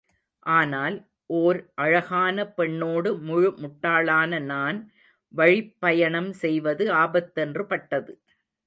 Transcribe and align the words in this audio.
ஆனால், 0.45 0.95
ஓர் 1.33 1.71
அழகான 1.75 2.47
பெண்ணோடு 2.51 3.17
முழு 3.19 3.51
முட்டாளான 3.57 4.41
நான் 4.45 4.79
வழிப் 5.33 5.75
பயணம் 5.79 6.33
செய்வது 6.37 6.91
ஆபத்தென்று 6.97 7.65
பட்டது. 7.65 8.13